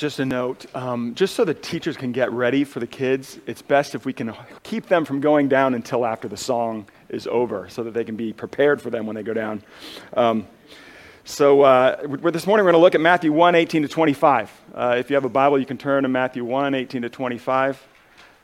[0.00, 3.60] just a note um, just so the teachers can get ready for the kids, it's
[3.60, 7.68] best if we can keep them from going down until after the song is over
[7.68, 9.62] so that they can be prepared for them when they go down.
[10.14, 10.48] Um,
[11.24, 12.00] so uh,
[12.30, 14.50] this morning we're going to look at Matthew 1 18 to 25.
[14.74, 17.86] Uh, if you have a Bible, you can turn to Matthew 1 18 to 25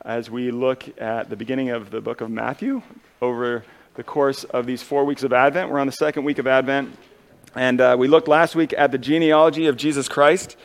[0.05, 2.83] as we look at the beginning of the book of Matthew
[3.19, 3.65] over
[3.95, 5.71] the course of these four weeks of Advent.
[5.71, 6.95] We're on the second week of Advent.
[7.55, 10.55] And uh, we looked last week at the genealogy of Jesus Christ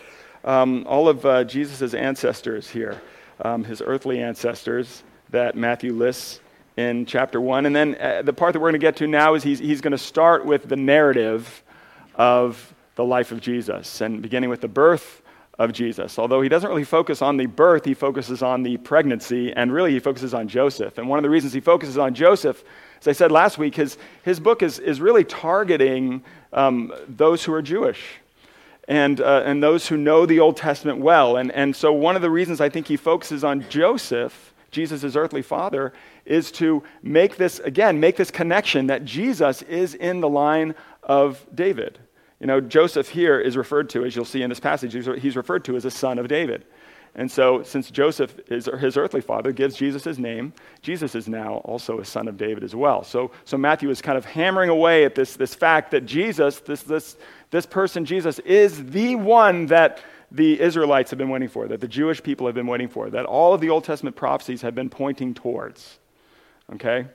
[0.45, 3.01] um, all of uh, Jesus' ancestors here,
[3.45, 6.41] um, his earthly ancestors that Matthew lists
[6.77, 7.67] in chapter 1.
[7.67, 9.81] And then uh, the part that we're going to get to now is he's, he's
[9.81, 11.63] going to start with the narrative
[12.15, 15.23] of the life of Jesus, and beginning with the birth
[15.59, 16.19] of Jesus.
[16.19, 19.93] Although he doesn't really focus on the birth, he focuses on the pregnancy, and really
[19.93, 20.99] he focuses on Joseph.
[20.99, 22.63] And one of the reasons he focuses on Joseph,
[23.01, 26.23] as I said last week, his, his book is, is really targeting
[26.53, 28.03] um, those who are Jewish
[28.89, 31.37] and, uh, and those who know the Old Testament well.
[31.37, 35.43] And, and so, one of the reasons I think he focuses on Joseph, Jesus' earthly
[35.43, 35.93] father,
[36.25, 41.45] is to make this, again, make this connection that Jesus is in the line of
[41.55, 41.99] David.
[42.41, 45.65] You know, Joseph here is referred to, as you'll see in this passage, he's referred
[45.67, 46.65] to as a son of David.
[47.15, 51.57] And so, since Joseph, is, his earthly father, gives Jesus his name, Jesus is now
[51.57, 53.05] also a son of David as well.
[53.05, 56.83] So, so Matthew is kind of hammering away at this, this fact that Jesus, this,
[56.83, 57.17] this,
[57.51, 61.89] this person, Jesus, is the one that the Israelites have been waiting for, that the
[61.89, 64.89] Jewish people have been waiting for, that all of the Old Testament prophecies have been
[64.89, 65.99] pointing towards.
[66.75, 67.07] Okay?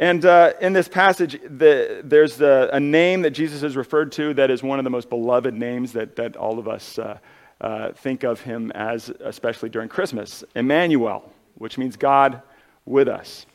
[0.00, 4.34] And uh, in this passage, the, there's a, a, name that Jesus is referred to
[4.34, 7.18] that is one of the most beloved names that, that all of us uh,
[7.60, 12.42] uh, think of him as, especially during Christmas Emmanuel, which means God
[12.86, 13.46] with us.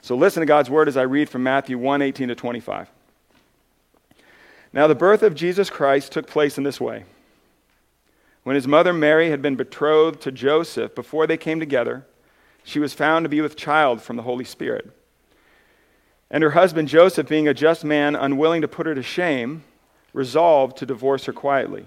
[0.00, 2.88] So listen to God's word as I read from Matthew 1 18 to 25.
[4.72, 7.04] Now, the birth of Jesus Christ took place in this way.
[8.44, 12.06] When his mother Mary had been betrothed to Joseph, before they came together,
[12.62, 14.90] she was found to be with child from the Holy Spirit.
[16.30, 19.64] And her husband Joseph, being a just man, unwilling to put her to shame,
[20.12, 21.86] resolved to divorce her quietly.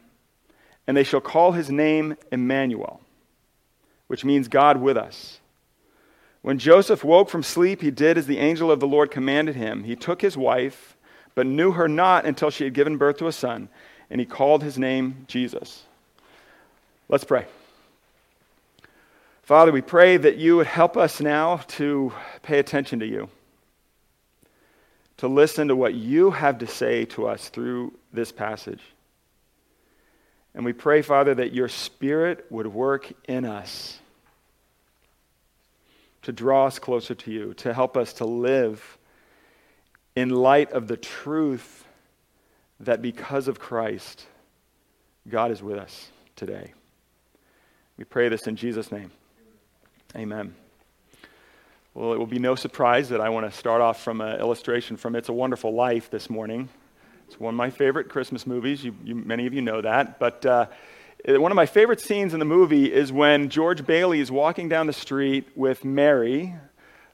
[0.87, 3.01] and they shall call his name Emmanuel,
[4.07, 5.39] which means God with us.
[6.41, 9.83] When Joseph woke from sleep, he did as the angel of the Lord commanded him.
[9.83, 10.97] He took his wife,
[11.35, 13.69] but knew her not until she had given birth to a son,
[14.09, 15.83] and he called his name Jesus.
[17.07, 17.45] Let's pray.
[19.43, 23.29] Father, we pray that you would help us now to pay attention to you,
[25.17, 28.81] to listen to what you have to say to us through this passage.
[30.53, 33.99] And we pray, Father, that your Spirit would work in us
[36.23, 38.97] to draw us closer to you, to help us to live
[40.15, 41.85] in light of the truth
[42.81, 44.25] that because of Christ,
[45.27, 46.73] God is with us today.
[47.97, 49.11] We pray this in Jesus' name.
[50.15, 50.53] Amen.
[51.93, 54.97] Well, it will be no surprise that I want to start off from an illustration
[54.97, 56.69] from It's a Wonderful Life this morning.
[57.31, 58.83] It's one of my favorite Christmas movies.
[58.83, 60.19] You, you, many of you know that.
[60.19, 60.65] But uh,
[61.25, 64.85] one of my favorite scenes in the movie is when George Bailey is walking down
[64.85, 66.53] the street with Mary,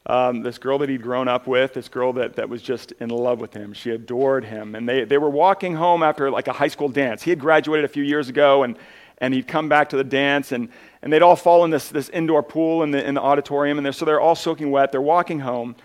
[0.08, 3.10] um, this girl that he'd grown up with, this girl that, that was just in
[3.10, 3.74] love with him.
[3.74, 4.74] She adored him.
[4.74, 7.22] And they, they were walking home after like a high school dance.
[7.22, 8.76] He had graduated a few years ago, and,
[9.20, 10.70] and he'd come back to the dance, and,
[11.04, 13.78] and they'd all fall in this, this indoor pool in the, in the auditorium.
[13.78, 14.92] And they're, so they're all soaking wet.
[14.92, 15.76] They're walking home.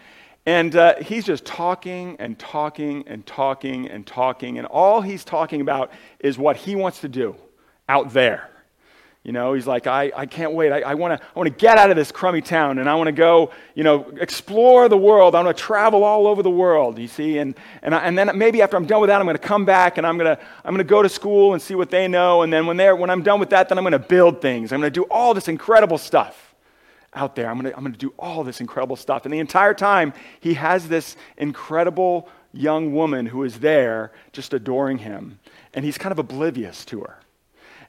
[0.45, 4.59] And uh, he's just talking and talking and talking and talking.
[4.59, 7.37] And all he's talking about is what he wants to do
[7.89, 8.49] out there.
[9.23, 10.73] You know, he's like, I, I can't wait.
[10.73, 13.07] I, I want to I wanna get out of this crummy town and I want
[13.07, 15.37] to go, you know, explore the world.
[15.37, 17.39] I want to travel all over the world, you see.
[17.39, 19.65] And, and, I, and then maybe after I'm done with that, I'm going to come
[19.65, 22.43] back and I'm going to I'm gonna go to school and see what they know.
[22.43, 24.73] And then when, they're, when I'm done with that, then I'm going to build things.
[24.73, 26.52] I'm going to do all this incredible stuff
[27.15, 27.49] out there.
[27.49, 29.25] I'm going to I'm going to do all this incredible stuff.
[29.25, 34.99] And the entire time, he has this incredible young woman who is there just adoring
[34.99, 35.39] him.
[35.75, 37.19] And he's kind of oblivious to her.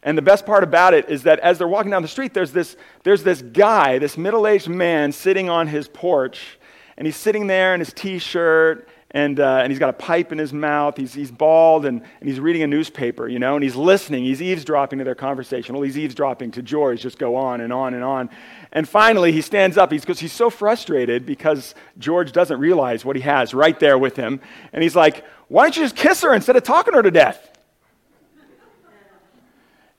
[0.03, 2.51] And the best part about it is that as they're walking down the street, there's
[2.51, 6.59] this, there's this guy, this middle aged man, sitting on his porch.
[6.97, 10.31] And he's sitting there in his t shirt and, uh, and he's got a pipe
[10.31, 10.97] in his mouth.
[10.97, 14.23] He's, he's bald, and, and he's reading a newspaper, you know, and he's listening.
[14.23, 15.75] He's eavesdropping to their conversation.
[15.75, 18.31] Well, he's eavesdropping to George, just go on and on and on.
[18.71, 23.15] And finally, he stands up because he's, he's so frustrated because George doesn't realize what
[23.15, 24.41] he has right there with him.
[24.73, 27.51] And he's like, Why don't you just kiss her instead of talking her to death?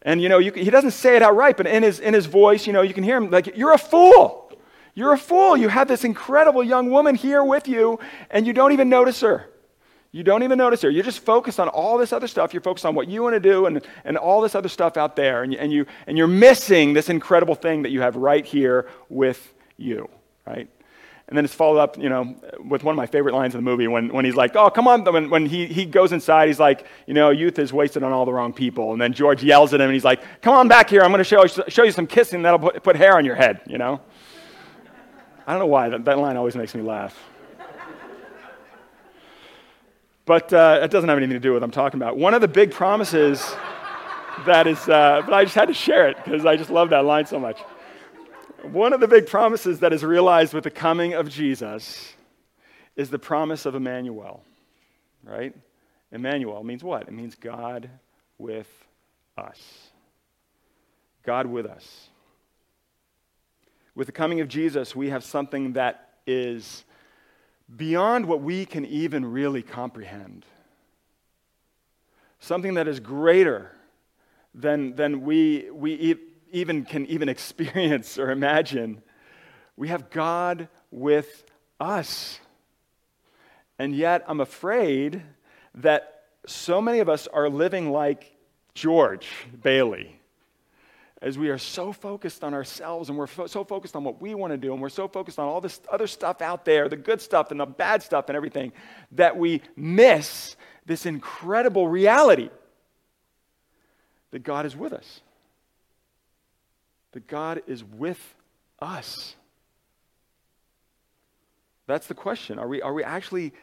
[0.03, 2.67] And, you know, you, he doesn't say it outright, but in his, in his voice,
[2.67, 4.44] you know, you can hear him like, You're a fool.
[4.95, 5.57] You're a fool.
[5.57, 7.99] You have this incredible young woman here with you,
[8.31, 9.49] and you don't even notice her.
[10.13, 10.91] You don't even notice her.
[10.91, 12.55] You're just focused on all this other stuff.
[12.55, 15.17] You're focused on what you want to do and, and all this other stuff out
[15.17, 15.43] there.
[15.43, 18.89] And, you, and, you, and you're missing this incredible thing that you have right here
[19.09, 20.09] with you,
[20.47, 20.69] right?
[21.27, 23.69] And then it's followed up, you know, with one of my favorite lines in the
[23.69, 25.03] movie when, when he's like, oh, come on.
[25.03, 28.25] When, when he, he goes inside, he's like, you know, youth is wasted on all
[28.25, 28.93] the wrong people.
[28.93, 31.01] And then George yells at him and he's like, come on back here.
[31.01, 33.63] I'm going to show, show you some kissing that'll put, put hair on your head,
[33.67, 34.01] you know?
[35.47, 37.17] I don't know why, that, that line always makes me laugh.
[40.27, 42.17] But uh, it doesn't have anything to do with what I'm talking about.
[42.17, 43.55] One of the big promises
[44.47, 47.05] that is, uh, but I just had to share it because I just love that
[47.05, 47.61] line so much.
[48.63, 52.15] One of the big promises that is realized with the coming of Jesus
[52.97, 54.43] is the promise of Emmanuel,
[55.23, 55.55] right?
[56.11, 57.03] Emmanuel means what?
[57.03, 57.91] It means God
[58.39, 58.69] with
[59.37, 59.91] us.
[61.23, 62.09] God with us.
[63.95, 66.85] With the coming of Jesus, we have something that is
[67.75, 70.45] beyond what we can even really comprehend.
[72.41, 73.71] Something that is greater
[74.53, 76.17] than, than we, we e-
[76.51, 79.01] even can even experience or imagine.
[79.77, 81.45] We have God with
[81.79, 82.41] us.
[83.79, 85.23] And yet, I'm afraid
[85.77, 88.37] that so many of us are living like
[88.75, 89.29] George
[89.63, 90.21] Bailey
[91.25, 94.35] as we are so focused on ourselves and we're fo- so focused on what we
[94.35, 96.99] want to do and we're so focused on all this other stuff out there, the
[96.99, 98.73] good stuff and the bad stuff and everything,
[99.13, 100.55] that we miss
[100.85, 102.51] this incredible reality
[104.33, 105.23] that God is with us.
[107.13, 108.21] That God is with
[108.79, 109.35] us.
[111.87, 112.59] That's the question.
[112.59, 113.55] Are we, are we actually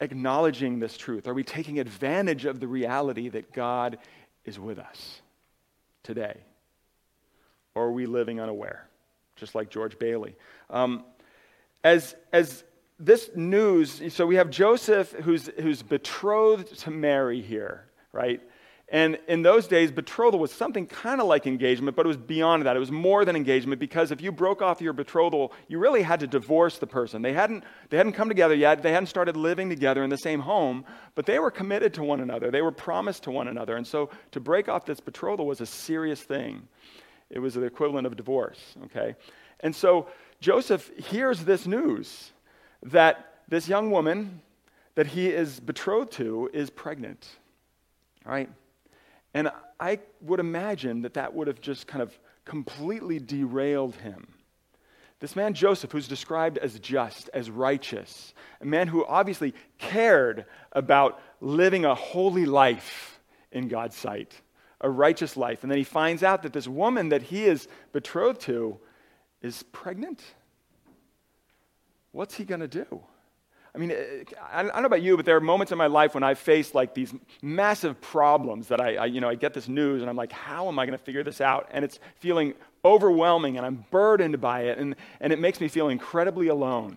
[0.00, 1.28] acknowledging this truth?
[1.28, 3.98] Are we taking advantage of the reality that God
[4.44, 5.22] is with us
[6.02, 6.38] today?
[7.78, 8.88] Or are we living unaware,
[9.36, 10.34] just like George Bailey?
[10.68, 11.04] Um,
[11.84, 12.64] as, as
[12.98, 18.42] this news, so we have Joseph who's, who's betrothed to Mary here, right?
[18.90, 22.64] And in those days, betrothal was something kind of like engagement, but it was beyond
[22.64, 22.74] that.
[22.74, 26.20] It was more than engagement because if you broke off your betrothal, you really had
[26.20, 27.20] to divorce the person.
[27.20, 28.82] They hadn't, they hadn't come together yet.
[28.82, 32.20] They hadn't started living together in the same home, but they were committed to one
[32.20, 32.50] another.
[32.50, 33.76] They were promised to one another.
[33.76, 36.66] And so to break off this betrothal was a serious thing.
[37.30, 39.14] It was the equivalent of divorce, okay?
[39.60, 40.08] And so
[40.40, 42.32] Joseph hears this news
[42.82, 44.40] that this young woman
[44.94, 47.26] that he is betrothed to is pregnant,
[48.24, 48.50] all right?
[49.34, 54.26] And I would imagine that that would have just kind of completely derailed him.
[55.20, 61.20] This man, Joseph, who's described as just, as righteous, a man who obviously cared about
[61.40, 63.20] living a holy life
[63.50, 64.40] in God's sight
[64.80, 65.62] a righteous life.
[65.62, 68.78] And then he finds out that this woman that he is betrothed to
[69.42, 70.22] is pregnant.
[72.12, 73.02] What's he going to do?
[73.74, 76.14] I mean, eh, I don't know about you, but there are moments in my life
[76.14, 79.68] when I face like these massive problems that I, I you know, I get this
[79.68, 81.68] news and I'm like, how am I going to figure this out?
[81.70, 82.54] And it's feeling
[82.84, 86.96] overwhelming and I'm burdened by it and, and it makes me feel incredibly alone.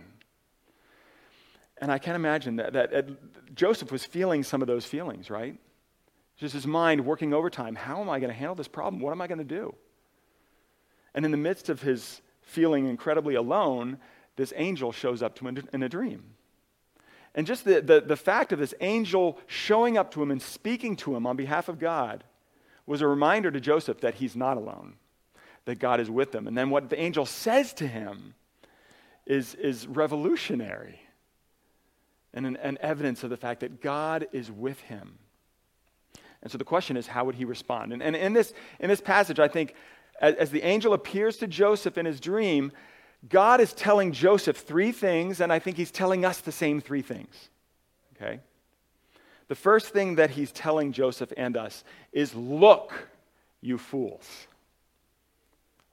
[1.77, 5.57] And I can't imagine that, that, that Joseph was feeling some of those feelings, right?
[6.41, 7.75] Just his mind working overtime.
[7.75, 8.99] How am I going to handle this problem?
[8.99, 9.75] What am I going to do?
[11.13, 13.99] And in the midst of his feeling incredibly alone,
[14.37, 16.23] this angel shows up to him in a dream.
[17.35, 20.95] And just the, the, the fact of this angel showing up to him and speaking
[20.97, 22.23] to him on behalf of God
[22.87, 24.95] was a reminder to Joseph that he's not alone,
[25.65, 26.47] that God is with him.
[26.47, 28.33] And then what the angel says to him
[29.27, 31.01] is, is revolutionary
[32.33, 35.19] and an, an evidence of the fact that God is with him.
[36.41, 37.93] And so the question is, how would he respond?
[37.93, 39.75] And, and in, this, in this passage, I think,
[40.19, 42.71] as, as the angel appears to Joseph in his dream,
[43.29, 47.03] God is telling Joseph three things, and I think he's telling us the same three
[47.03, 47.49] things.
[48.15, 48.39] Okay?
[49.47, 53.09] The first thing that he's telling Joseph and us is look,
[53.59, 54.47] you fools.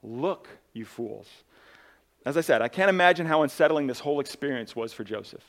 [0.03, 1.27] Look, you fools.
[2.25, 5.45] As I said, I can't imagine how unsettling this whole experience was for Joseph.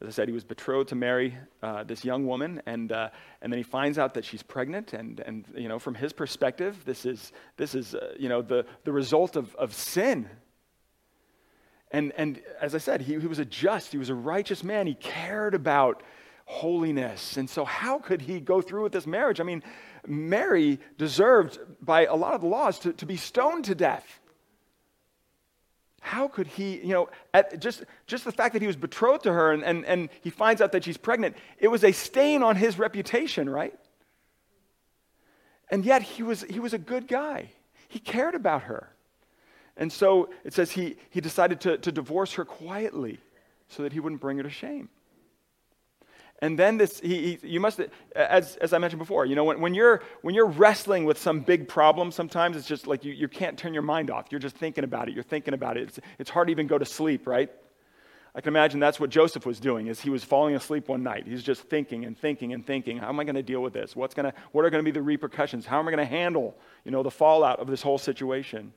[0.00, 3.08] As I said, he was betrothed to marry uh, this young woman, and, uh,
[3.42, 4.92] and then he finds out that she's pregnant.
[4.92, 8.64] And, and you know, from his perspective, this is, this is uh, you know, the,
[8.84, 10.28] the result of, of sin.
[11.90, 14.86] And, and as I said, he, he was a just, he was a righteous man.
[14.86, 16.04] He cared about
[16.44, 17.36] holiness.
[17.36, 19.40] And so, how could he go through with this marriage?
[19.40, 19.64] I mean,
[20.06, 24.20] Mary deserved, by a lot of the laws, to, to be stoned to death.
[26.08, 27.10] How could he, you know,
[27.58, 30.62] just, just the fact that he was betrothed to her and, and, and he finds
[30.62, 33.78] out that she's pregnant, it was a stain on his reputation, right?
[35.70, 37.50] And yet he was, he was a good guy.
[37.88, 38.88] He cared about her.
[39.76, 43.20] And so it says he, he decided to, to divorce her quietly
[43.68, 44.88] so that he wouldn't bring her to shame.
[46.40, 47.80] And then this, he, he, you must,
[48.14, 51.40] as, as I mentioned before, you know, when, when, you're, when you're wrestling with some
[51.40, 54.26] big problem, sometimes it's just like you, you can't turn your mind off.
[54.30, 55.14] You're just thinking about it.
[55.14, 55.88] You're thinking about it.
[55.88, 57.50] It's, it's hard to even go to sleep, right?
[58.36, 61.26] I can imagine that's what Joseph was doing as he was falling asleep one night.
[61.26, 63.96] He's just thinking and thinking and thinking, how am I going to deal with this?
[63.96, 65.66] What's to, what are going to be the repercussions?
[65.66, 68.72] How am I going to handle, you know, the fallout of this whole situation?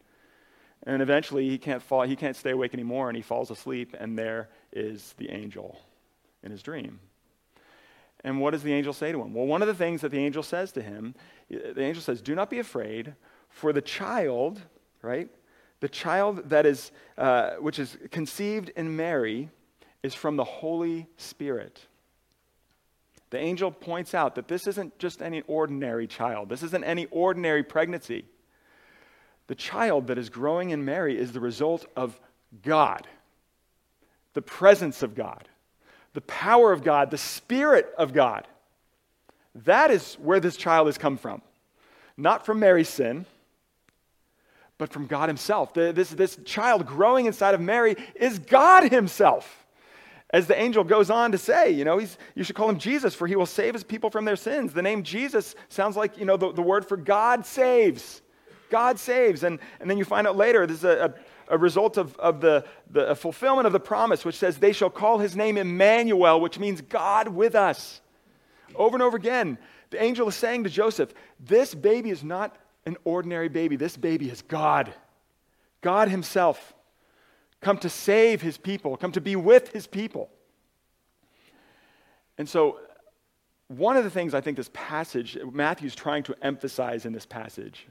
[0.83, 4.17] And eventually he can't fall, he can't stay awake anymore and he falls asleep and
[4.17, 5.79] there is the angel
[6.41, 6.99] in his dream.
[8.23, 9.33] And what does the angel say to him?
[9.33, 11.15] Well, one of the things that the angel says to him,
[11.49, 13.15] the angel says, Do not be afraid,
[13.49, 14.61] for the child,
[15.01, 15.29] right?
[15.79, 19.49] The child that is, uh, which is conceived in Mary
[20.03, 21.81] is from the Holy Spirit.
[23.31, 27.63] The angel points out that this isn't just any ordinary child, this isn't any ordinary
[27.63, 28.25] pregnancy.
[29.47, 32.17] The child that is growing in Mary is the result of
[32.61, 33.07] God,
[34.33, 35.49] the presence of God
[36.13, 38.47] the power of God, the Spirit of God.
[39.65, 41.41] That is where this child has come from.
[42.17, 43.25] Not from Mary's sin,
[44.77, 45.73] but from God Himself.
[45.73, 49.57] The, this, this child growing inside of Mary is God Himself.
[50.33, 53.13] As the angel goes on to say, you know, he's, you should call him Jesus,
[53.13, 54.71] for he will save his people from their sins.
[54.71, 58.21] The name Jesus sounds like, you know, the, the word for God saves.
[58.69, 59.43] God saves.
[59.43, 61.13] And, and then you find out later, this is a, a
[61.51, 65.19] a result of, of the, the fulfillment of the promise, which says, They shall call
[65.19, 68.01] his name Emmanuel, which means God with us.
[68.73, 69.57] Over and over again,
[69.91, 72.55] the angel is saying to Joseph, This baby is not
[72.85, 73.75] an ordinary baby.
[73.75, 74.93] This baby is God.
[75.81, 76.73] God Himself,
[77.59, 80.29] come to save His people, come to be with His people.
[82.37, 82.79] And so,
[83.67, 87.87] one of the things I think this passage, Matthew's trying to emphasize in this passage,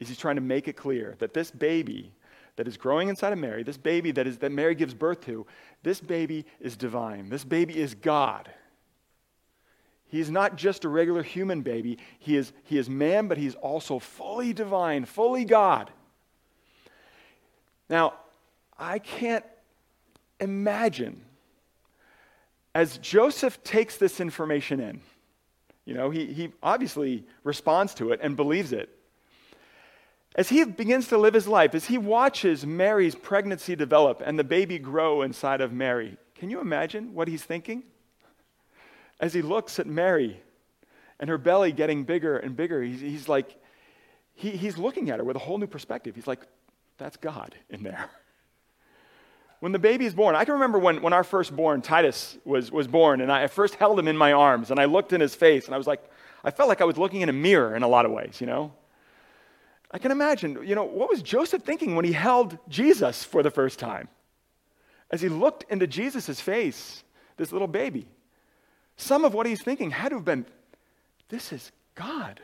[0.00, 2.12] is he's trying to make it clear that this baby
[2.56, 5.46] that is growing inside of Mary, this baby that, is, that Mary gives birth to,
[5.82, 7.28] this baby is divine.
[7.28, 8.50] This baby is God.
[10.08, 11.98] He's not just a regular human baby.
[12.18, 15.90] He is, he is man, but he's also fully divine, fully God.
[17.88, 18.14] Now,
[18.78, 19.44] I can't
[20.40, 21.22] imagine
[22.74, 25.00] as Joseph takes this information in,
[25.86, 28.90] you know, he, he obviously responds to it and believes it.
[30.36, 34.44] As he begins to live his life, as he watches Mary's pregnancy develop and the
[34.44, 37.82] baby grow inside of Mary, can you imagine what he's thinking?
[39.18, 40.42] As he looks at Mary
[41.18, 43.56] and her belly getting bigger and bigger, he's, he's like,
[44.34, 46.14] he, he's looking at her with a whole new perspective.
[46.14, 46.40] He's like,
[46.98, 48.10] that's God in there.
[49.60, 52.86] When the baby is born, I can remember when, when our firstborn, Titus, was, was
[52.86, 55.64] born, and I first held him in my arms, and I looked in his face,
[55.64, 56.04] and I was like,
[56.44, 58.46] I felt like I was looking in a mirror in a lot of ways, you
[58.46, 58.74] know?
[59.96, 63.50] I can imagine, you know, what was Joseph thinking when he held Jesus for the
[63.50, 64.08] first time?
[65.10, 67.02] As he looked into Jesus' face,
[67.38, 68.06] this little baby,
[68.98, 70.44] some of what he's thinking had to have been,
[71.30, 72.42] this is God.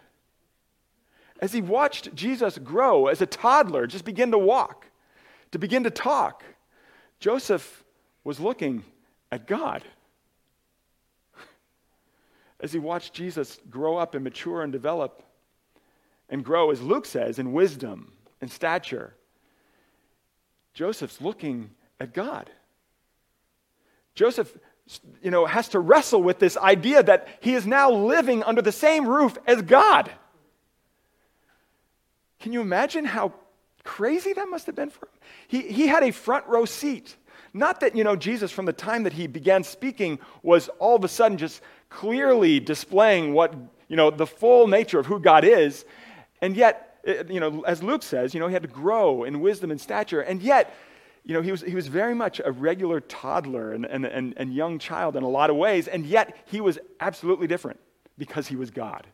[1.40, 4.87] As he watched Jesus grow as a toddler, just begin to walk,
[5.50, 6.44] to begin to talk,
[7.21, 7.85] Joseph
[8.25, 8.82] was looking
[9.30, 9.82] at God.
[12.61, 15.23] As he watched Jesus grow up and mature and develop,
[16.33, 18.11] and grow, as Luke says, in wisdom
[18.41, 19.15] and stature.
[20.75, 21.71] Joseph's looking
[22.01, 22.49] at God.
[24.15, 24.57] Joseph,
[25.23, 28.73] you know, has to wrestle with this idea that he is now living under the
[28.73, 30.11] same roof as God.
[32.41, 33.35] Can you imagine how
[33.85, 35.21] crazy that must have been for him?
[35.49, 37.15] He, he had a front row seat.
[37.53, 41.05] Not that, you know, Jesus, from the time that he began speaking, was all of
[41.05, 41.61] a sudden just
[41.91, 43.55] clearly displaying what,
[43.89, 45.85] you know, the full nature of who God is.
[46.43, 49.71] And yet, you know, as Luke says, you know, he had to grow in wisdom
[49.71, 50.21] and stature.
[50.21, 50.75] And yet,
[51.25, 54.53] you know, he was, he was very much a regular toddler and, and, and, and
[54.53, 55.87] young child in a lot of ways.
[55.87, 57.79] And yet, he was absolutely different
[58.19, 59.07] because he was God.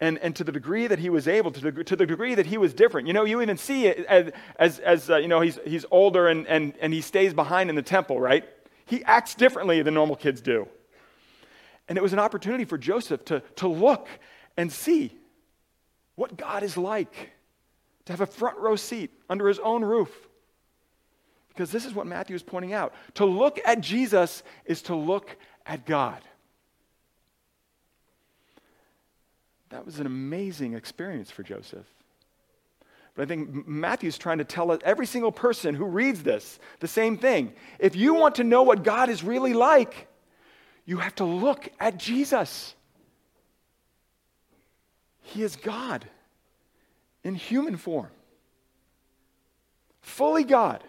[0.00, 2.46] And, and to the degree that he was able, to the, to the degree that
[2.46, 5.40] he was different, you know, you even see it as, as, as uh, you know,
[5.40, 8.44] he's, he's older and, and, and he stays behind in the temple, right?
[8.84, 10.68] He acts differently than normal kids do.
[11.88, 14.08] And it was an opportunity for Joseph to, to look
[14.56, 15.16] and see
[16.16, 17.30] what God is like,
[18.06, 20.10] to have a front row seat under his own roof.
[21.48, 22.92] Because this is what Matthew is pointing out.
[23.14, 26.20] To look at Jesus is to look at God.
[29.70, 31.86] That was an amazing experience for Joseph.
[33.14, 37.16] But I think Matthew's trying to tell every single person who reads this the same
[37.16, 37.52] thing.
[37.78, 40.08] If you want to know what God is really like,
[40.84, 42.74] you have to look at Jesus.
[45.24, 46.04] He is God
[47.24, 48.10] in human form,
[50.02, 50.84] fully God.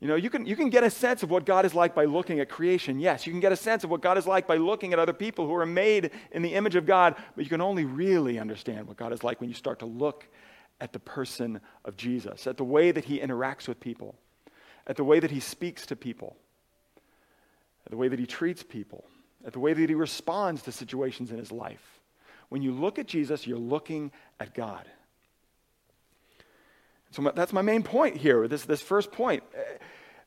[0.00, 2.06] You know, you can, you can get a sense of what God is like by
[2.06, 2.98] looking at creation.
[2.98, 5.12] Yes, you can get a sense of what God is like by looking at other
[5.12, 8.88] people who are made in the image of God, but you can only really understand
[8.88, 10.26] what God is like when you start to look
[10.80, 14.16] at the person of Jesus, at the way that he interacts with people,
[14.88, 16.36] at the way that he speaks to people,
[17.86, 19.04] at the way that he treats people,
[19.46, 22.01] at the way that he responds to situations in his life.
[22.52, 24.84] When you look at Jesus, you're looking at God.
[27.12, 29.42] So that's my main point here, this, this first point.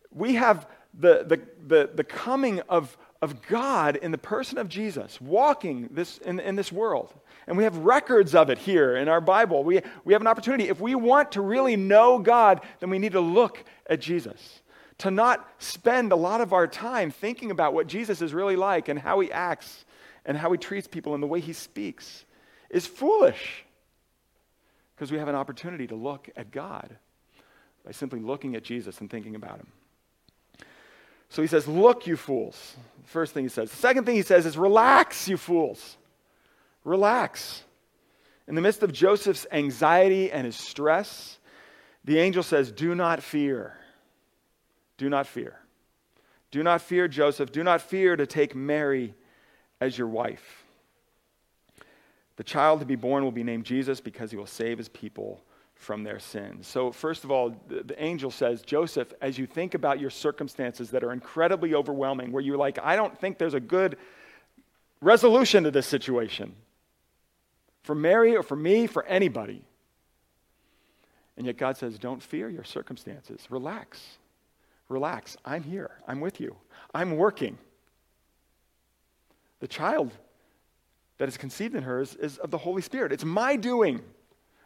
[0.10, 0.68] We have
[1.00, 6.18] the, the, the, the coming of, of God in the person of Jesus, walking this,
[6.18, 7.14] in, in this world.
[7.46, 9.64] And we have records of it here in our Bible.
[9.64, 10.68] We, we have an opportunity.
[10.68, 14.62] If we want to really know God, then we need to look at Jesus.
[15.00, 18.90] To not spend a lot of our time thinking about what Jesus is really like
[18.90, 19.86] and how he acts
[20.26, 22.26] and how he treats people and the way he speaks
[22.70, 23.64] is foolish
[24.96, 26.98] because we have an opportunity to look at God
[27.86, 29.68] by simply looking at Jesus and thinking about him.
[31.30, 32.76] So he says, Look, you fools.
[33.04, 33.70] The first thing he says.
[33.70, 35.98] The second thing he says is, Relax, you fools.
[36.84, 37.64] Relax.
[38.48, 41.40] In the midst of Joseph's anxiety and his stress,
[42.04, 43.78] the angel says, Do not fear.
[44.98, 45.60] Do not fear.
[46.52, 47.52] Do not fear, Joseph.
[47.52, 49.14] Do not fear to take Mary
[49.82, 50.66] as your wife.
[52.38, 55.42] The child to be born will be named Jesus because he will save his people
[55.76, 56.68] from their sins.
[56.68, 60.92] So, first of all, the, the, angel says, Joseph, as you think about your circumstances
[60.92, 63.98] that are incredibly overwhelming, where you're like, I don't think there's a good
[65.02, 66.56] resolution to this situation
[67.84, 69.64] for Mary or for me, for anybody.
[71.38, 73.48] And yet God says, Don't fear your circumstances.
[73.50, 74.18] Relax.
[74.90, 75.38] Relax.
[75.46, 75.92] I'm here.
[76.08, 76.56] I'm with you.
[76.94, 77.58] I'm working.
[79.60, 80.12] The child
[81.18, 83.12] that is conceived in her is, is of the Holy Spirit.
[83.12, 84.02] It's my doing.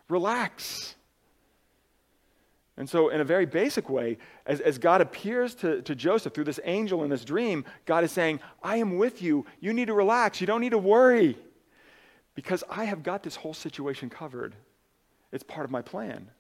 [0.07, 0.95] Relax.
[2.75, 6.45] And so, in a very basic way, as, as God appears to, to Joseph through
[6.45, 9.45] this angel in this dream, God is saying, I am with you.
[9.59, 10.39] You need to relax.
[10.39, 11.37] You don't need to worry
[12.35, 14.55] because I have got this whole situation covered.
[15.33, 16.31] It's part of my plan.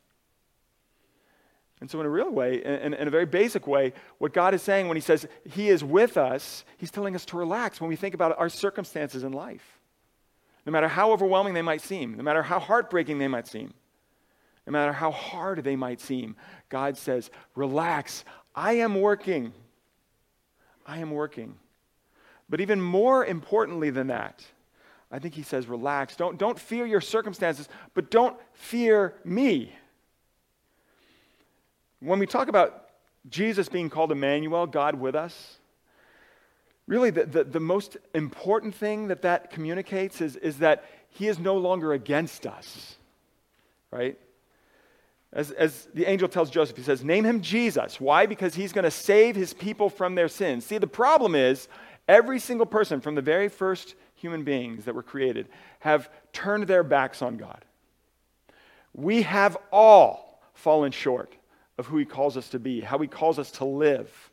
[1.81, 4.61] And so, in a real way, in, in, a very basic way, what God is
[4.61, 7.95] saying when He says He is with us, He's telling us to relax when we
[7.95, 9.79] think about our circumstances in life.
[10.65, 13.73] No matter how overwhelming they might seem, no matter how heartbreaking they might seem,
[14.67, 16.35] no matter how hard they might seem,
[16.67, 19.53] God says, Relax, I am working.
[20.85, 21.55] I am working.
[22.49, 24.45] But even more importantly than that,
[25.11, 26.15] I think he says, Relax.
[26.15, 29.73] Don't, don't fear your circumstances, but don't fear me.
[31.99, 32.89] When we talk about
[33.29, 35.57] Jesus being called Emmanuel, God with us,
[36.87, 41.37] really the, the, the, most important thing that that communicates is, is that he is
[41.37, 42.95] no longer against us,
[43.91, 44.17] right?
[45.33, 47.99] As, as the angel tells Joseph, he says, Name him Jesus.
[47.99, 48.25] Why?
[48.25, 50.65] Because he's going to save his people from their sins.
[50.65, 51.67] See, the problem is
[52.07, 55.47] every single person from the very first human beings that were created
[55.79, 57.63] have turned their backs on God.
[58.93, 61.33] We have all fallen short
[61.79, 64.29] of who he calls us to be, how he calls us to live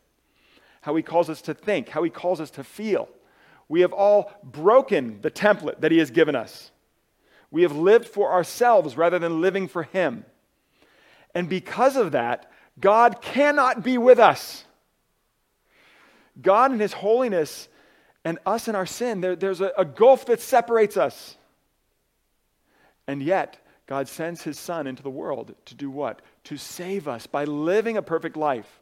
[0.87, 3.09] how he calls us to think, how he calls us to feel.
[3.67, 6.71] We have all broken the template that he has given us.
[7.51, 10.23] We have lived for ourselves rather than living for him.
[11.35, 14.63] And because of that, God cannot be with us.
[16.41, 17.67] God in his holiness
[18.23, 21.35] and us in our sin, there, there's a, a gulf that separates us.
[23.07, 23.57] And yet,
[23.87, 26.21] God sends his son into the world to do what?
[26.47, 28.81] To save us by living a perfect life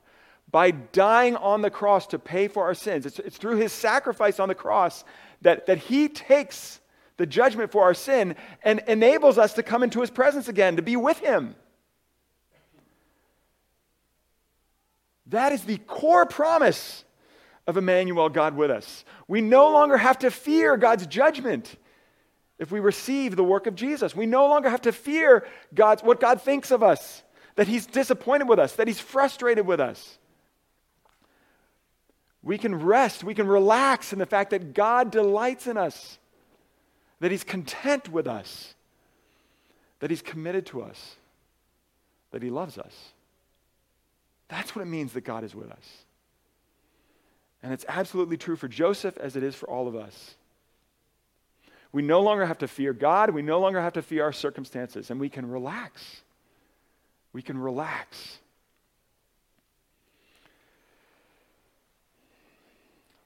[0.51, 3.05] by dying on the cross to pay for our sins.
[3.05, 5.03] It's, it's through his sacrifice on the cross
[5.41, 6.79] that, that he takes
[7.17, 10.81] the judgment for our sin and enables us to come into his presence again, to
[10.81, 11.55] be with him.
[15.27, 17.03] That is the core promise
[17.65, 19.03] of Emmanuel, God with us.
[19.27, 21.75] We no longer have to fear God's judgment
[22.59, 24.15] if we receive the work of Jesus.
[24.15, 27.23] We no longer have to fear God's, what God thinks of us,
[27.55, 30.17] that He's disappointed with us, that He's frustrated with us.
[32.43, 36.19] We can rest, we can relax in the fact that God delights in us,
[37.19, 38.75] that He's content with us,
[39.99, 41.15] that He's committed to us,
[42.31, 42.93] that He loves us.
[44.47, 46.05] That's what it means that God is with us.
[47.63, 50.35] And it's absolutely true for Joseph as it is for all of us.
[51.91, 53.31] We no longer have to fear God.
[53.31, 56.21] We no longer have to fear our circumstances, and we can relax.
[57.35, 58.37] We can relax.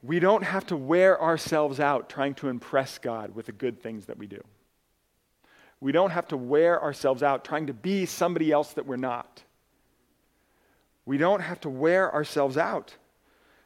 [0.02, 4.08] We don't have to wear ourselves out trying to impress God with the good things
[4.08, 4.44] that we do.
[5.80, 9.44] We don't have to wear ourselves out trying to be somebody else that we're not.
[11.06, 12.96] We don't have to wear ourselves out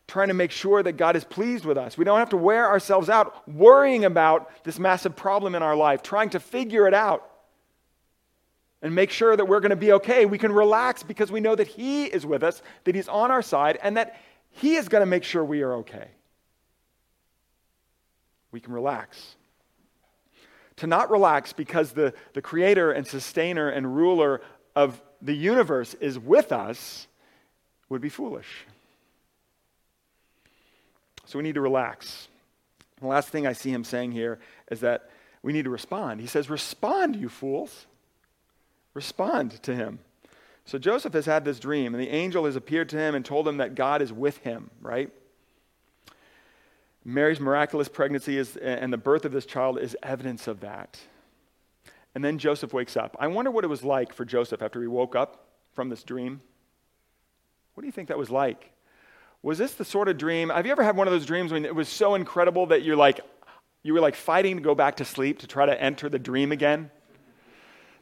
[0.09, 1.97] trying to make sure that God is pleased with us.
[1.97, 6.03] We don't have to wear ourselves out worrying about this massive problem in our life,
[6.03, 7.29] trying to figure it out
[8.83, 10.25] and make sure that we're going to be okay.
[10.25, 13.41] We can relax because we know that He is with us, that He's on our
[13.41, 14.19] side, and that
[14.51, 16.09] He is going to make sure we are okay.
[18.51, 19.35] We can relax.
[20.77, 24.41] To not relax because the, the creator and sustainer and ruler
[24.75, 27.07] of the universe is with us
[27.87, 28.65] would be foolish.
[31.25, 32.27] So we need to relax.
[32.99, 35.09] The last thing I see him saying here is that
[35.41, 36.19] we need to respond.
[36.19, 37.85] He says, Respond, you fools.
[38.93, 39.99] Respond to him.
[40.65, 43.47] So Joseph has had this dream, and the angel has appeared to him and told
[43.47, 45.11] him that God is with him, right?
[47.03, 50.99] Mary's miraculous pregnancy is, and the birth of this child is evidence of that.
[52.15, 53.17] And then Joseph wakes up.
[53.19, 56.41] I wonder what it was like for Joseph after he woke up from this dream.
[57.73, 58.71] What do you think that was like?
[59.41, 60.49] Was this the sort of dream?
[60.49, 62.95] Have you ever had one of those dreams when it was so incredible that you're
[62.95, 63.19] like,
[63.81, 66.53] you were like fighting to go back to sleep to try to enter the dream
[66.53, 66.89] again?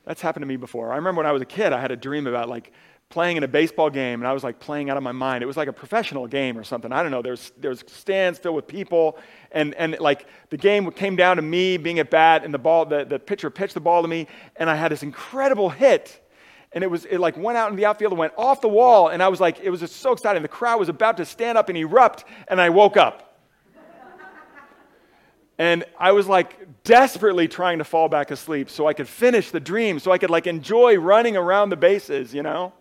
[0.05, 0.91] That's happened to me before.
[0.91, 2.71] I remember when I was a kid, I had a dream about like
[3.09, 5.43] playing in a baseball game, and I was like playing out of my mind.
[5.43, 6.91] It was like a professional game or something.
[6.91, 7.21] I don't know.
[7.21, 9.17] There's there's stands filled with people,
[9.51, 12.85] and and like the game came down to me being at bat, and the ball,
[12.85, 16.19] the, the pitcher pitched the ball to me, and I had this incredible hit
[16.73, 19.09] and it was it like went out in the outfield and went off the wall
[19.09, 21.57] and i was like it was just so exciting the crowd was about to stand
[21.57, 23.31] up and erupt and i woke up
[25.62, 29.60] and i was like desperately trying to fall back asleep so i could finish the
[29.60, 32.74] dream so i could like enjoy running around the bases you know?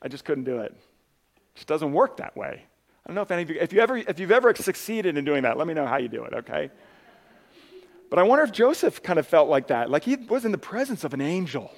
[0.00, 0.70] I just couldn't do it.
[0.70, 2.62] It just doesn't work that way.
[3.04, 5.24] I don't know if any of you if you ever if you've ever succeeded in
[5.24, 6.70] doing that let me know how you do it okay?
[8.10, 9.90] But i wonder if joseph kind of felt like that.
[9.90, 11.72] Like he was in the presence of an angel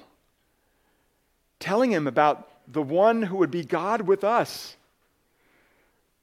[1.59, 4.75] telling him about the one who would be God with us,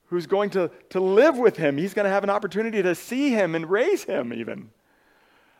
[0.08, 1.76] who's going to, to live with him.
[1.76, 4.70] He's going to have an opportunity to see him and raise him, even.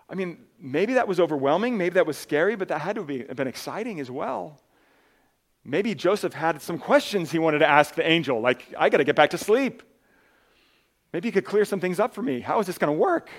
[0.08, 3.36] I mean, maybe that was overwhelming, maybe that was scary, but that had to have
[3.36, 4.58] been exciting as well.
[5.64, 9.04] Maybe Joseph had some questions he wanted to ask the angel, like, I got to
[9.04, 9.82] get back to sleep.
[11.12, 12.40] Maybe he could clear some things up for me.
[12.40, 13.30] How is this going to work?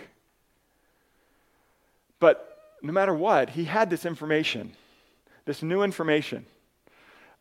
[2.19, 4.73] But no matter what, he had this information
[5.45, 6.45] this new information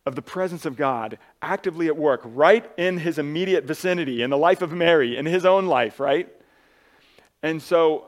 [0.09, 4.37] of the presence of God actively at work right in his immediate vicinity, in the
[4.37, 6.27] life of Mary, in his own life, right?
[7.43, 8.05] And so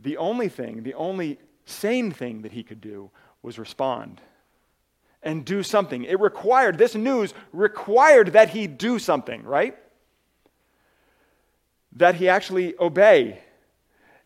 [0.00, 3.10] the only thing, the only sane thing that he could do
[3.42, 4.20] was respond
[5.20, 6.04] and do something.
[6.04, 9.76] It required, this news required that he do something, right?
[11.96, 13.40] That he actually obey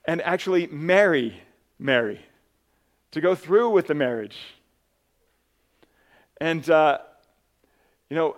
[0.04, 1.40] and actually marry
[1.78, 2.20] Mary,
[3.12, 4.36] to go through with the marriage.
[6.40, 6.98] And, uh,
[8.08, 8.36] you know,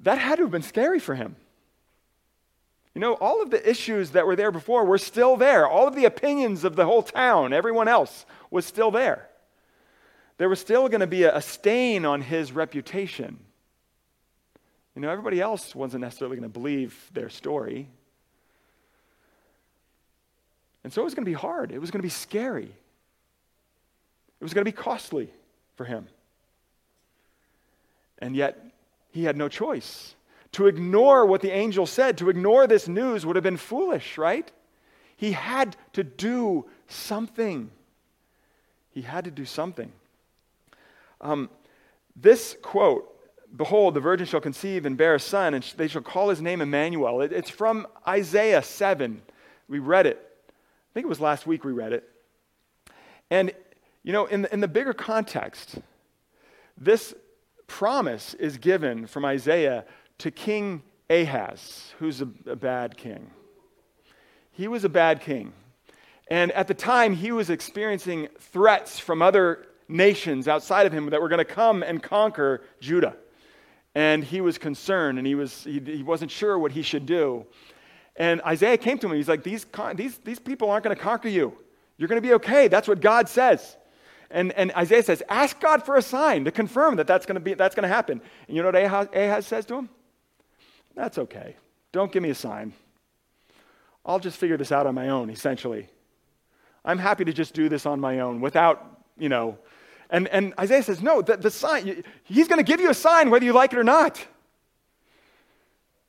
[0.00, 1.36] that had to have been scary for him.
[2.94, 5.66] You know, all of the issues that were there before were still there.
[5.66, 9.28] All of the opinions of the whole town, everyone else, was still there.
[10.38, 13.38] There was still going to be a, a stain on his reputation.
[14.94, 17.88] You know, everybody else wasn't necessarily going to believe their story.
[20.84, 21.72] And so it was going to be hard.
[21.72, 22.66] It was going to be scary.
[24.40, 25.32] It was going to be costly
[25.76, 26.06] for him.
[28.18, 28.58] And yet,
[29.10, 30.14] he had no choice.
[30.52, 34.50] To ignore what the angel said, to ignore this news would have been foolish, right?
[35.16, 37.70] He had to do something.
[38.90, 39.92] He had to do something.
[41.20, 41.50] Um,
[42.16, 43.10] this quote,
[43.56, 46.60] Behold, the virgin shall conceive and bear a son, and they shall call his name
[46.60, 47.20] Emmanuel.
[47.20, 49.22] It, it's from Isaiah 7.
[49.68, 50.18] We read it.
[50.48, 52.08] I think it was last week we read it.
[53.30, 53.52] And,
[54.02, 55.78] you know, in the, in the bigger context,
[56.76, 57.14] this
[57.74, 59.84] promise is given from Isaiah
[60.18, 63.32] to King Ahaz, who's a, a bad king.
[64.52, 65.52] He was a bad king.
[66.28, 71.20] And at the time, he was experiencing threats from other nations outside of him that
[71.20, 73.16] were going to come and conquer Judah.
[73.96, 77.44] And he was concerned and he, was, he, he wasn't sure what he should do.
[78.14, 79.16] And Isaiah came to him.
[79.16, 81.58] He's like, these, these, these people aren't going to conquer you.
[81.96, 82.68] You're going to be okay.
[82.68, 83.76] That's what God says.
[84.30, 87.40] And, and Isaiah says, ask God for a sign to confirm that that's going to
[87.40, 88.20] be that's going to happen.
[88.48, 89.88] And you know what Ahaz, Ahaz says to him?
[90.94, 91.56] That's okay.
[91.92, 92.72] Don't give me a sign.
[94.04, 95.88] I'll just figure this out on my own, essentially.
[96.84, 99.58] I'm happy to just do this on my own without, you know.
[100.10, 103.30] And, and Isaiah says, no, the, the sign, he's going to give you a sign
[103.30, 104.24] whether you like it or not.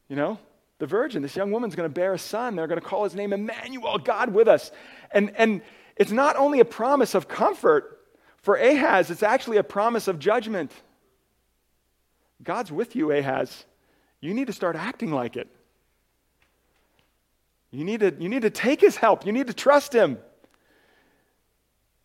[0.10, 0.38] You know,
[0.80, 2.56] the virgin, this young woman's going to bear a son.
[2.56, 4.72] They're going to call his name Emmanuel, God with us.
[5.12, 5.62] And, and
[5.96, 7.95] it's not only a promise of comfort
[8.46, 10.72] for Ahaz, it's actually a promise of judgment.
[12.44, 13.66] God's with you, Ahaz.
[14.22, 15.48] You need to start acting like it.
[17.72, 19.26] You need to, you need to take his help.
[19.26, 20.20] You need to trust him.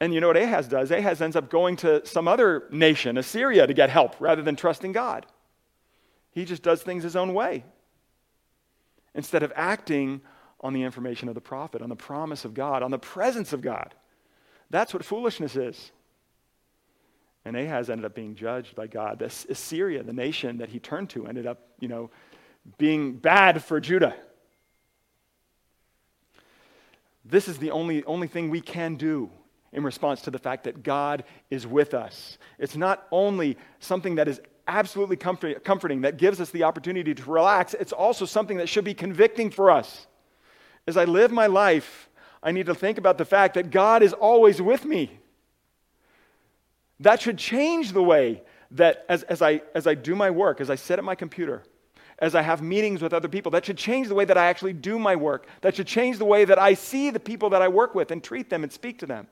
[0.01, 0.91] And you know what Ahaz does?
[0.91, 4.93] Ahaz ends up going to some other nation, Assyria, to get help rather than trusting
[4.93, 5.27] God.
[6.33, 7.65] He just does things his own way
[9.15, 10.23] instead of acting
[10.63, 13.61] on the information of the prophet, on the promise of God, on the presence of
[13.61, 13.95] God.
[14.71, 15.93] That's what foolishness is.
[17.45, 19.19] And Ahaz ended up being judged by God.
[19.19, 22.11] This Assyria, the nation that he turned to, ended up, you know,
[22.79, 24.15] being bad for Judah.
[27.25, 29.31] This is the only, only thing we can do
[29.73, 32.39] in response to the fact that God is with us.
[32.59, 37.31] It's not only something that is absolutely comfort, comforting, that gives us the opportunity to
[37.31, 40.07] relax, it's also something that should be convicting for us.
[40.87, 42.09] As I live my life,
[42.43, 45.20] I need to think about the fact that God is always with me.
[47.01, 50.71] That should change the way that as, as, I, as I do my work, as
[50.71, 51.65] I sit at my computer,
[52.19, 54.75] as I have meetings with other people, that should change the way that I actually
[54.75, 55.47] do my work.
[55.63, 58.23] That should change the way that I see the people that I work with and
[58.23, 59.27] treat them and speak to them.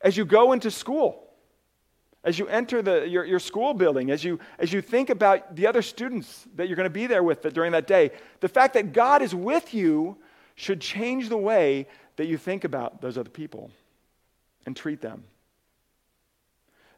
[0.00, 1.24] As you go into school,
[2.22, 5.66] as you enter the, your, your school building, as you, as you think about the
[5.66, 8.92] other students that you're going to be there with during that day, the fact that
[8.92, 10.16] God is with you
[10.54, 13.70] should change the way that you think about those other people
[14.64, 15.24] and treat them.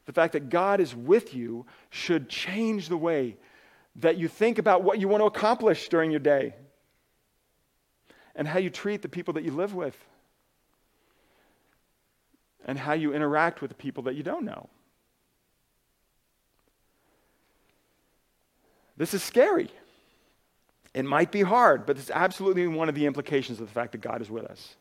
[0.08, 3.36] The fact that God is with you should change the way
[3.96, 6.54] that you think about what you want to accomplish during your day
[8.34, 9.94] and how you treat the people that you live with
[12.64, 14.70] and how you interact with the people that you don't know.
[18.96, 19.68] This is scary.
[20.94, 24.00] It might be hard, but it's absolutely one of the implications of the fact that
[24.00, 24.76] God is with us.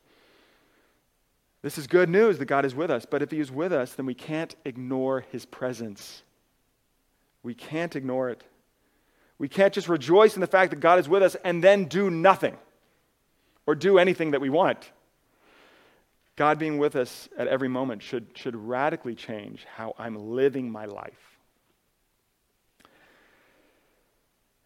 [1.61, 3.93] This is good news that God is with us, but if He is with us,
[3.93, 6.21] then we can't ignore His presence.
[7.43, 8.43] We can't ignore it.
[9.39, 12.09] We can't just rejoice in the fact that God is with us and then do
[12.09, 12.57] nothing
[13.65, 14.91] or do anything that we want.
[16.35, 20.85] God being with us at every moment should, should radically change how I'm living my
[20.85, 21.37] life.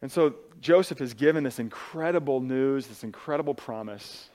[0.02, 4.30] And so Joseph is given this incredible news, this incredible promise.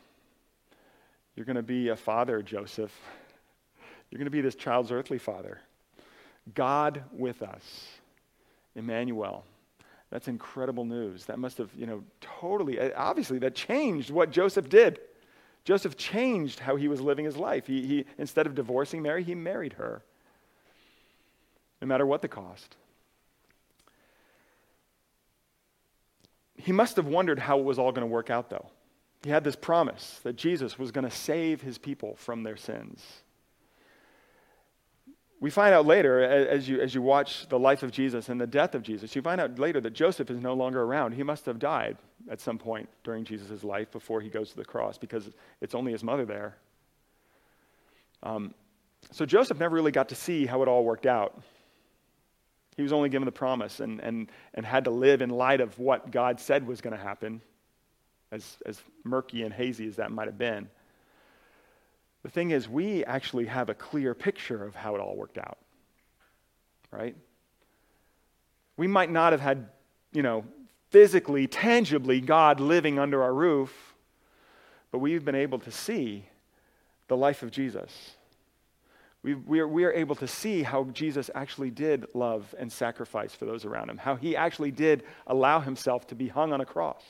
[1.37, 2.93] You're going to be a father, Joseph.
[4.11, 5.61] You're going to be this child's earthly father.
[6.55, 7.87] God with us.
[8.75, 9.45] Emmanuel.
[10.11, 11.25] That's incredible news.
[11.27, 15.01] That must have, you know, totally, uh, obviously, that changed what Joseph did.
[15.65, 17.67] Joseph changed how he was living his life.
[17.67, 20.03] He, he, instead of divorcing Mary, he married her,
[21.83, 22.77] no matter what the cost.
[26.57, 28.71] He must have wondered how it was all going to work out, though.
[29.23, 33.03] He had this promise that Jesus was going to save his people from their sins.
[35.41, 38.47] We find out later, as you, as you watch the life of Jesus and the
[38.47, 41.13] death of Jesus, you find out later that Joseph is no longer around.
[41.13, 41.99] He must have died
[42.31, 45.29] at some point during Jesus' life before he goes to the cross because
[45.61, 46.57] it's only his mother there.
[48.23, 48.55] Um,
[49.11, 51.39] so Joseph never really got to see how it all worked out.
[52.77, 55.79] He was only given the promise and, and, and had to live in light of
[55.79, 57.41] what God said was going to happen,
[58.33, 60.69] as, as murky and hazy as that might have been.
[62.23, 65.59] The thing is, we actually have a clear picture of how it all worked out,
[66.91, 67.17] right?
[68.77, 69.69] We might not have had,
[70.13, 70.45] you know,
[70.91, 73.95] physically, tangibly God living under our roof,
[74.91, 76.29] but we've been able to see
[77.09, 78.17] the life of Jesus
[79.27, 83.35] we, we, are, we are able to see how Jesus actually did love and sacrifice
[83.35, 86.65] for those around him, how he actually did allow himself to be hung on a
[86.65, 87.03] cross.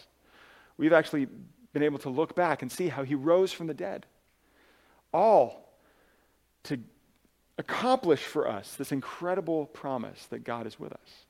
[0.78, 1.26] We've actually
[1.72, 4.06] been able to look back and see how he rose from the dead.
[5.12, 5.72] All
[6.64, 6.78] to
[7.58, 11.24] accomplish for us this incredible promise that God is with us.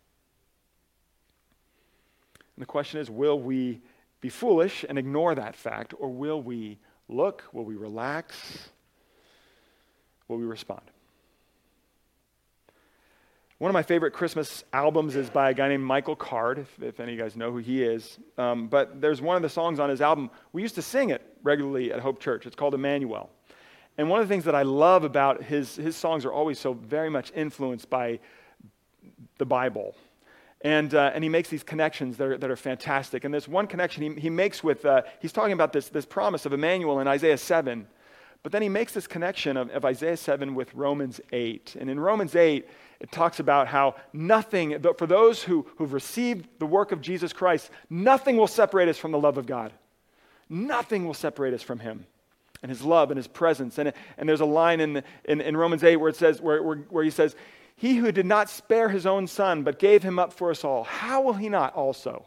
[2.57, 3.81] And the question is will we
[4.21, 6.79] be foolish and ignore that fact, or will we
[7.09, 8.69] look, will we relax,
[10.27, 10.83] will we respond?
[13.59, 17.01] One of my favorite Christmas albums is by a guy named Michael Card, if, if
[17.01, 18.19] any of you guys know who he is.
[18.37, 20.29] Um, but there's one of the songs on his album.
[20.53, 22.45] We used to sing it regularly at Hope Church.
[22.45, 23.31] It's called Emmanuel.
[23.97, 26.75] And one of the things that I love about his, his songs are always so
[26.75, 28.19] very much influenced by
[29.39, 29.97] the Bible.
[30.61, 33.25] And, uh, and he makes these connections that are, that are fantastic.
[33.25, 36.45] And there's one connection he, he makes with, uh, he's talking about this, this promise
[36.45, 37.87] of Emmanuel in Isaiah 7.
[38.47, 41.75] But then he makes this connection of, of Isaiah 7 with Romans 8.
[41.81, 42.65] And in Romans 8,
[43.01, 47.33] it talks about how nothing, but for those who, who've received the work of Jesus
[47.33, 49.73] Christ, nothing will separate us from the love of God.
[50.49, 52.07] Nothing will separate us from him
[52.63, 53.79] and his love and his presence.
[53.79, 56.77] And, and there's a line in, in, in, Romans 8 where it says, where, where,
[56.77, 57.35] where he says,
[57.75, 60.85] He who did not spare his own son, but gave him up for us all,
[60.85, 62.25] how will he not also,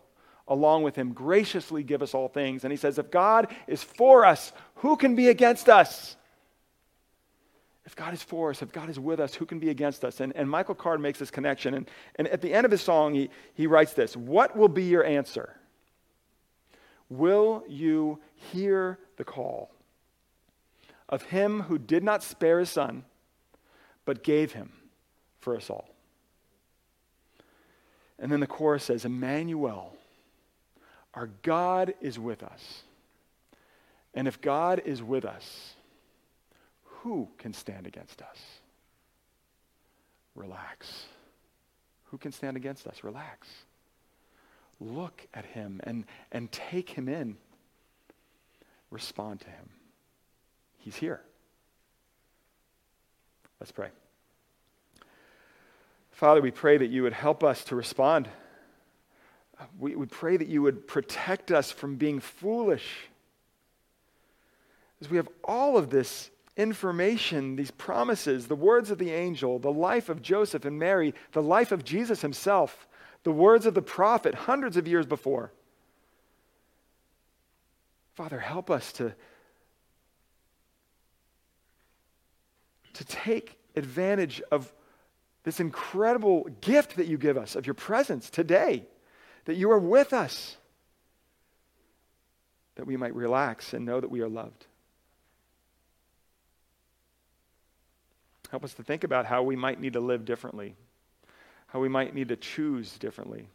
[0.49, 2.65] along with him, graciously give us all things?
[2.65, 6.17] And he says, If God is for us, who can be against us?
[7.85, 10.19] If God is for us, if God is with us, who can be against us?
[10.19, 11.73] And, and Michael Card makes this connection.
[11.73, 14.83] And, and at the end of his song, he, he writes this What will be
[14.83, 15.55] your answer?
[17.09, 19.71] Will you hear the call
[21.07, 23.05] of him who did not spare his son,
[24.05, 24.71] but gave him
[25.39, 25.89] for us all?
[28.19, 29.95] And then the chorus says, Emmanuel,
[31.13, 32.83] our God is with us.
[34.13, 35.73] And if God is with us,
[36.83, 38.37] who can stand against us?
[40.35, 41.05] Relax.
[42.05, 43.03] Who can stand against us?
[43.03, 43.47] Relax.
[44.79, 47.37] Look at him and, and take him in.
[48.91, 49.69] Respond to him.
[50.77, 51.21] He's here.
[53.59, 53.89] Let's pray.
[56.11, 58.27] Father, we pray that you would help us to respond.
[59.77, 63.09] We, we pray that you would protect us from being foolish.
[65.01, 69.71] As we have all of this information, these promises, the words of the angel, the
[69.71, 72.87] life of Joseph and Mary, the life of Jesus himself,
[73.23, 75.51] the words of the prophet hundreds of years before.
[78.15, 79.13] Father, help us to,
[82.93, 84.71] to take advantage of
[85.43, 88.85] this incredible gift that you give us of your presence today,
[89.49, 90.57] that you are with us,
[92.75, 94.67] that we might relax and know that we are loved.
[98.51, 100.75] Help us to think about how we might need to live differently,
[101.65, 103.47] how we might need to choose differently,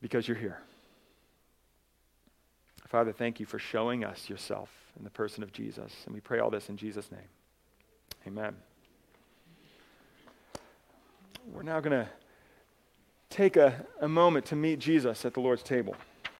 [0.00, 0.60] because you're here.
[2.86, 5.92] Father, thank you for showing us yourself in the person of Jesus.
[6.06, 7.28] And we pray all this in Jesus' name.
[8.24, 8.54] Amen.
[11.52, 12.08] We're now going to
[13.34, 15.96] take a, a moment to meet Jesus at the Lord's table.